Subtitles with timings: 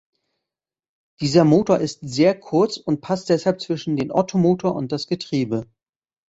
[1.19, 5.67] Dieser Motor ist sehr kurz und passt deshalb zwischen den Ottomotor und das Getriebe.